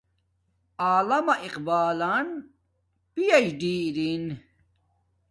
علامہ 0.87 1.35
اقبالن 1.45 2.27
پی 3.13 3.23
ایچ 3.35 3.47
دی 3.61 3.73
ارین 3.85 4.23